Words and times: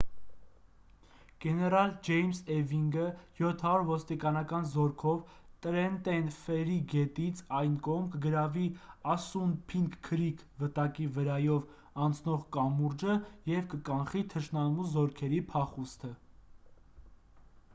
գեներալ 1.43 1.91
ջեյմս 2.05 2.37
էվինգը 2.53 3.03
700 3.39 3.83
ոստիկանական 3.89 4.65
զորքով 4.71 5.35
տրենտեն 5.65 6.31
ֆերրի 6.37 6.77
գետից 6.95 7.43
այն 7.59 7.75
կողմ 7.89 8.07
կգրավի 8.15 8.65
ասսունփինք 9.17 9.99
քրիք 10.09 10.41
վտակի 10.65 11.07
վրայով 11.19 12.03
անցնող 12.07 12.43
կամուրջը 12.57 13.19
և 13.53 13.71
կկանխի 13.77 14.25
թշնամու 14.33 14.89
զորքերի 14.97 15.43
փախուստը 15.55 16.13